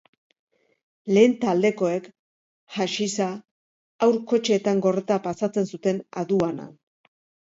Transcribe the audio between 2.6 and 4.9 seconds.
haxixa haur-kotxeetan